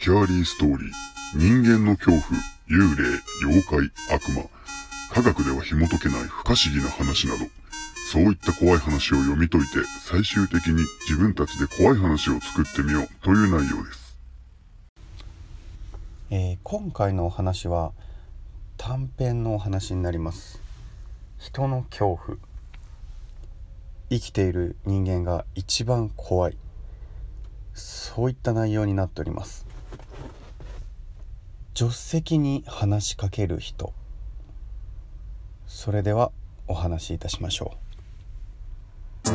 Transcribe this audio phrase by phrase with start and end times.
[0.00, 0.90] スキャーリーストーリー、
[1.34, 2.22] 人間の恐怖、
[2.70, 4.44] 幽霊、妖怪、悪魔、
[5.12, 7.44] 科学では紐解けない不可思議な話など、
[8.10, 14.16] そういった怖い話を読み解いて、最終的に自分たちで怖い話を作ってみようという内容です。
[16.30, 17.92] えー、今回のお話は
[18.78, 20.62] 短編のお話になります。
[21.36, 22.38] 人の恐怖。
[24.08, 26.56] 生きている人間が一番怖い。
[27.74, 29.69] そういった内容になっております
[31.80, 33.94] 助手席に話しかける人。
[35.66, 36.30] それでは
[36.66, 37.72] お話しいたしましょ
[39.24, 39.30] う。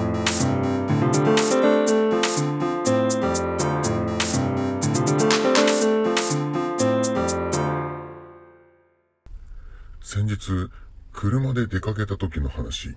[10.04, 10.70] 先日
[11.14, 12.96] 車で出かけた時の話。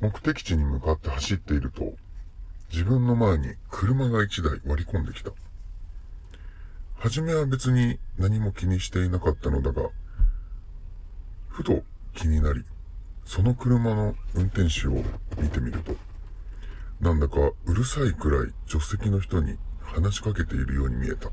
[0.00, 1.92] 目的地に向かって走っていると
[2.72, 5.30] 自分の前に車が一台割り込んできた。
[7.00, 9.88] はじめは別に何も気にしていなかったのだが、
[11.48, 11.82] ふと
[12.14, 12.62] 気になり、
[13.24, 15.02] その車の運転手を
[15.40, 15.96] 見てみると、
[17.00, 21.30] なんだかうるさいくらい助手席の人に話しかけているように見えた。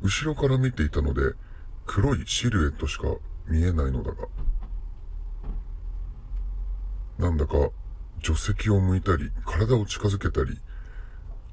[0.00, 1.34] 後ろから見ていたので、
[1.84, 3.08] 黒いシルエットしか
[3.46, 4.28] 見えないのだが、
[7.18, 7.68] なんだか
[8.22, 10.58] 助手席を向いたり、体を近づけたり、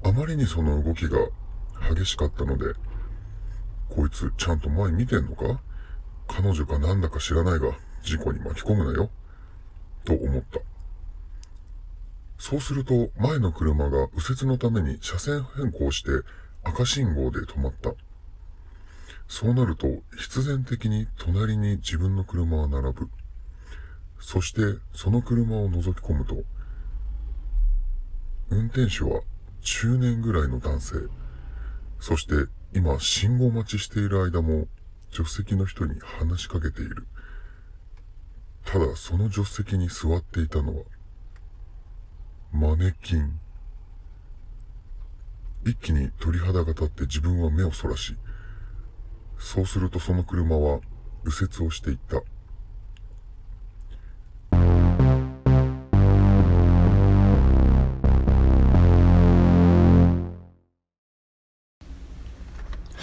[0.02, 1.18] あまりにその動きが
[1.94, 2.74] 激しかったので、
[3.88, 5.60] こいつちゃんと前見てんのか？
[6.26, 7.72] 彼女かなんだか知らないが、
[8.02, 9.10] 事故に巻き込むなよ。
[10.04, 10.60] と思った。
[12.38, 16.10] そうすると、前の車が右折のために車線変更して
[16.62, 17.92] 赤信号で止まった。
[19.28, 19.86] そうなると、
[20.18, 23.10] 必然的に隣に自分の車は並ぶ。
[24.18, 26.42] そして、その車を覗き込むと、
[28.50, 29.22] 運転手は
[29.62, 30.96] 中年ぐらいの男性。
[32.00, 34.66] そして今信号待ちしている間も
[35.10, 37.06] 助手席の人に話しかけている。
[38.64, 40.84] ただその助手席に座っていたのは
[42.52, 43.38] マネキン。
[45.66, 48.16] 一気に鳥肌が立って自分は目をそらし、
[49.38, 50.80] そうするとその車は
[51.24, 52.22] 右折をしていった。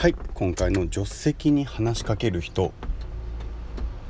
[0.01, 2.73] はい今回の助手席に話しかける人。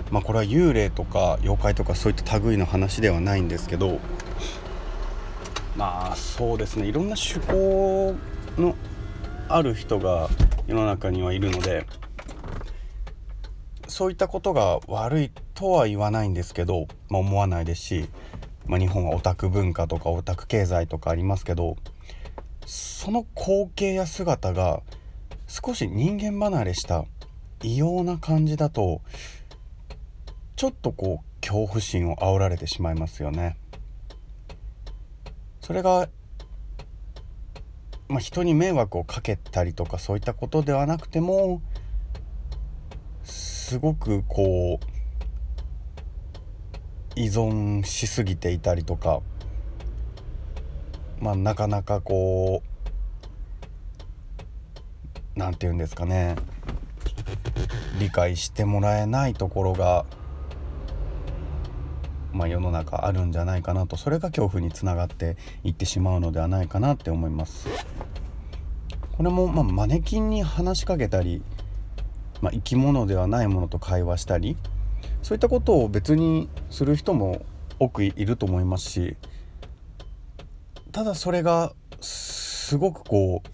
[0.09, 3.99] まあこれは幽霊とか妖怪とかそういった類の話ではないんですけど。
[5.75, 6.87] まあそうですね。
[6.87, 8.15] いろんな趣向
[8.57, 8.73] の
[9.49, 10.29] ある人が
[10.65, 11.85] 世の中にはいるので。
[13.89, 18.09] そういったことが悪いとは言わないんですけど、まあ、思わないですし、
[18.65, 21.75] まあ、日本はオタク文化とかオタク経済とかありますけど。
[22.65, 24.83] その光景や姿が
[25.51, 27.03] 少し人間離れした
[27.61, 29.01] 異様な感じだと
[30.55, 33.57] ちょっとこう恐怖心を煽られてしまいますよね。
[35.59, 36.07] それが、
[38.07, 41.61] まあ、人に迷惑をかけたりとかそういったことではなくても
[43.25, 44.85] すごくこう
[47.19, 49.19] 依存しすぎていたりとか
[51.19, 52.70] まあなかなかこう
[55.35, 56.35] 何て言うんですかね
[57.99, 60.05] 理解してもらえないところが、
[62.33, 67.67] まあ、世の中あるんじゃないかなとそれが恐怖につながっていってしまうのではないかなって思います。
[69.21, 71.43] これも、まあ、マネキンに話しかけたり、
[72.41, 74.57] まあ、生き物ではないものと会話したり
[75.21, 77.45] そういったことを別にする人も
[77.77, 79.17] 多くいると思いますし
[80.91, 83.49] ただそれがすごくこう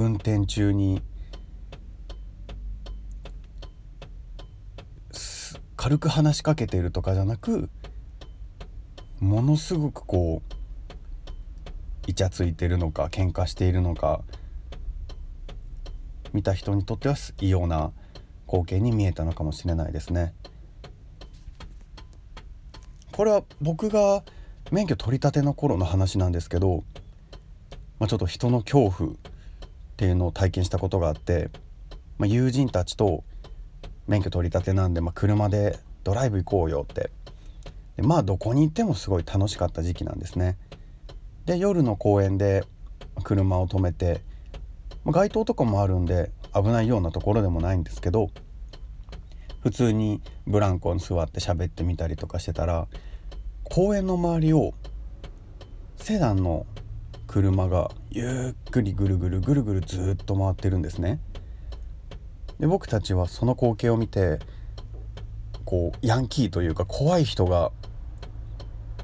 [0.00, 1.02] 運転中に
[5.76, 7.68] 軽く話しかけてるとかじゃなく
[9.18, 10.54] ものすごくこう
[12.06, 14.22] イチャついてるのか喧嘩しているのか
[16.32, 17.92] 見た人にとっては異様な
[18.46, 20.32] 光景に見えたのかもしれないですね。
[23.12, 24.24] これは僕が
[24.70, 26.84] 免許取り立ての頃の話なんですけど、
[27.98, 29.10] まあ、ちょっと人の恐怖
[30.00, 31.50] っていうのを体験したことがあって、
[32.16, 33.22] まあ、友人たちと
[34.08, 37.10] 免許取り立てなんで、まあ、車でドライブ行こうよって
[37.98, 40.56] でまあどこに行ってもすごい楽しかった時期なんですね。
[41.44, 42.64] で夜の公園で
[43.24, 44.22] 車を止めて、
[45.04, 48.30] まあ、街灯とかもあるんで危ないようなところでもないんですけど
[49.62, 52.88] 普通にブランコに座って喋ってみたりとかしてたら
[53.64, 54.72] 公園の周りを
[55.98, 56.64] セダンの
[57.30, 61.20] 車がゆっくりぐるぐるぐるぐるずっと回ってるんですね。
[62.58, 64.40] で僕たちはその光景を見て
[65.64, 67.70] こうヤンキーというか怖い人が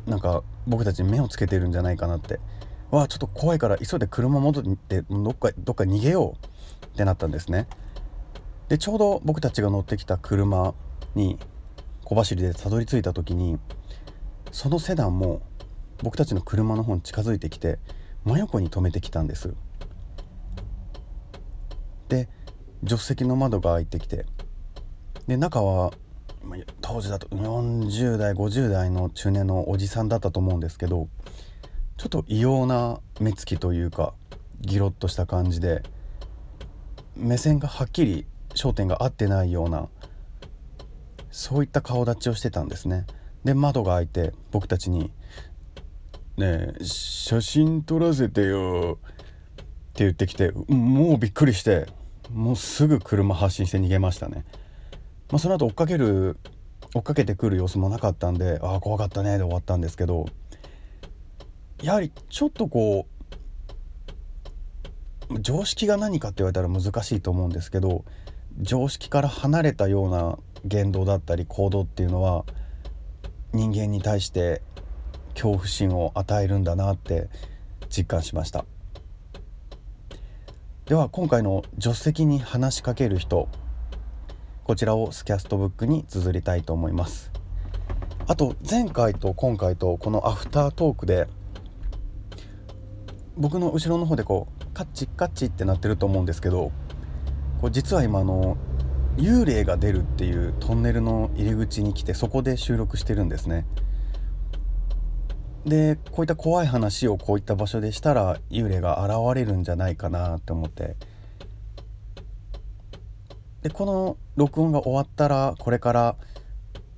[0.07, 2.41] なんか僕たちに目をつけてるんじゃないかなって。
[2.91, 6.35] わあちょっと怖いから急いで車戻ってどっかどっか逃げよ
[6.83, 6.85] う。
[6.85, 7.69] ってなったんですね。
[8.69, 10.75] でちょうど僕たちが乗ってきた車
[11.15, 11.39] に
[12.03, 13.61] 小走りでたどり着いた時に
[14.51, 15.43] そのセダンも
[16.03, 17.79] 僕たちの車の方に近づいてきて
[18.27, 19.55] 真横に止めてきたんです。
[22.09, 22.29] で
[22.83, 24.27] 助手席の窓が開いてきて
[25.27, 25.93] で中は
[26.81, 31.09] 当時だと40代50代の中年のおじさんだったと思うんですけど
[31.97, 34.15] ちょっと異様な目つきというか
[34.61, 35.83] ギロッとした感じで
[37.17, 39.89] 目線がはっきり焦点が合ってないような
[41.31, 43.07] そういった顔立ちをしてたんですね。
[43.45, 45.13] で窓が開いて僕たちに
[46.37, 51.87] 「ねえ写真撮らせてよ」って言ってきてもうびっくりして
[52.33, 54.45] もうすぐ車発進して逃げましたね、
[55.31, 56.39] まあ、その後追っかける
[56.95, 60.27] 追っかけてくる様子もなかったんでああ怖かったねで終わったんですけど
[61.83, 63.07] やはりちょっとこ
[65.31, 68.05] う常識が何かって言われたら難しいと思うんですけど
[68.61, 72.45] 常識から離れたような言動だったり行動っていうのは
[73.53, 74.63] 人間に対して
[75.37, 77.29] 恐怖心を与えるんだなって
[77.89, 78.65] 実感しました。
[80.87, 83.49] では今回の助手席に話しかける人
[84.65, 87.31] こちらをスキャストブックに綴りたいと思います。
[88.27, 91.29] あと前回と今回とこのアフタートークで
[93.37, 96.73] 僕の後ろの方でこうカッチカッチってなってると思うんですけど
[97.61, 98.57] こう実は今あの
[99.17, 103.67] 幽霊が出るっていうトンネルの入り口に来てそこで収録してるんですね。
[105.67, 110.97] でこういった怖い話をこういった場所でしたら幽霊が現れるんじゃないかなって思って
[113.63, 116.17] でこの録音が終わったらこれから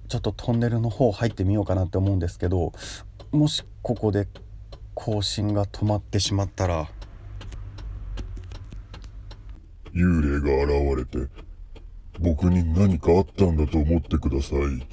[0.08, 2.72] ちょっとトンネルの方入ってみようかなって思うんですけど
[3.32, 4.28] もしここで
[4.94, 6.88] 更新が止まってしまったら
[9.98, 11.28] 幽霊が現れて、
[12.20, 14.86] 僕に何かあったんだと思ってください。